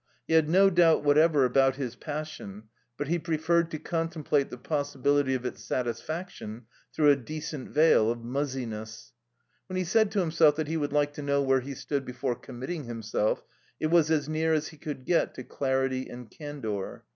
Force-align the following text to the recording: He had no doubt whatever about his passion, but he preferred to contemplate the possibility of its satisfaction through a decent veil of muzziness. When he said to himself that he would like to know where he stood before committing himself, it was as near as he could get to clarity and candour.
He 0.25 0.33
had 0.33 0.49
no 0.49 0.71
doubt 0.71 1.03
whatever 1.03 1.45
about 1.45 1.75
his 1.75 1.95
passion, 1.95 2.63
but 2.97 3.07
he 3.07 3.19
preferred 3.19 3.69
to 3.69 3.77
contemplate 3.77 4.49
the 4.49 4.57
possibility 4.57 5.35
of 5.35 5.45
its 5.45 5.63
satisfaction 5.63 6.65
through 6.91 7.11
a 7.11 7.15
decent 7.15 7.69
veil 7.69 8.09
of 8.09 8.23
muzziness. 8.23 9.13
When 9.67 9.77
he 9.77 9.83
said 9.83 10.09
to 10.13 10.19
himself 10.19 10.55
that 10.55 10.67
he 10.67 10.75
would 10.75 10.91
like 10.91 11.13
to 11.13 11.21
know 11.21 11.43
where 11.43 11.61
he 11.61 11.75
stood 11.75 12.03
before 12.03 12.33
committing 12.35 12.85
himself, 12.85 13.43
it 13.79 13.91
was 13.91 14.09
as 14.09 14.27
near 14.27 14.55
as 14.55 14.69
he 14.69 14.77
could 14.77 15.05
get 15.05 15.35
to 15.35 15.43
clarity 15.43 16.09
and 16.09 16.31
candour. 16.31 17.05